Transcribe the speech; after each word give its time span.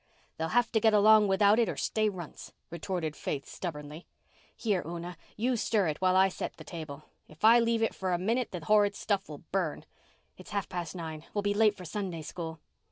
"They'll 0.37 0.47
have 0.47 0.71
to 0.71 0.79
get 0.79 0.95
along 0.95 1.27
without 1.27 1.59
it 1.59 1.69
or 1.69 1.77
stay 1.77 2.09
runts," 2.09 2.53
retorted 2.71 3.15
Faith 3.15 3.45
stubbornly. 3.45 4.07
"Here, 4.57 4.81
Una, 4.83 5.15
you 5.37 5.55
stir 5.55 5.89
it 5.89 6.01
while 6.01 6.15
I 6.15 6.27
set 6.27 6.57
the 6.57 6.63
table. 6.63 7.03
If 7.27 7.45
I 7.45 7.59
leave 7.59 7.83
it 7.83 7.93
for 7.93 8.11
a 8.11 8.17
minute 8.17 8.49
the 8.49 8.65
horrid 8.65 8.95
stuff 8.95 9.29
will 9.29 9.43
burn. 9.51 9.85
It's 10.39 10.49
half 10.49 10.67
past 10.67 10.95
nine. 10.95 11.25
We'll 11.35 11.43
be 11.43 11.53
late 11.53 11.75
for 11.77 11.85
Sunday 11.85 12.23
School." 12.23 12.59